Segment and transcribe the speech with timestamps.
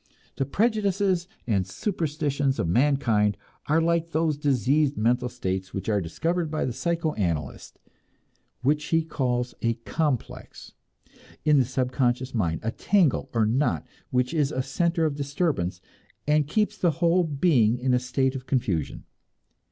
[0.37, 6.49] The prejudices and superstitions of mankind are like those diseased mental states which are discovered
[6.49, 7.77] by the psychoanalyst;
[8.63, 10.73] what he calls a "complex"
[11.45, 15.81] in the subconscious mind, a tangle or knot which is a center of disturbance,
[16.25, 19.03] and keeps the whole being in a state of confusion.